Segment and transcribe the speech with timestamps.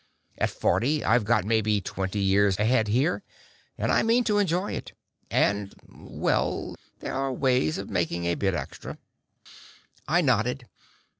[0.39, 3.21] At forty, I've got maybe twenty years ahead here,
[3.77, 4.93] and I mean to enjoy it.
[5.29, 8.97] And well, there are ways of making a bit extra...."
[10.07, 10.67] I nodded.